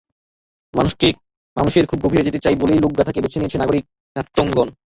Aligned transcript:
মানুষের 1.57 1.85
খুব 1.85 1.99
গভীরে 2.03 2.25
যেতে 2.27 2.39
চাই 2.39 2.55
বলেই 2.55 2.83
লোকগাথাকে 2.83 3.19
বেছে 3.23 3.39
নিয়েছে 3.39 3.57
নাগরিক 3.57 3.83
নাট্যঙ্গন। 4.15 4.67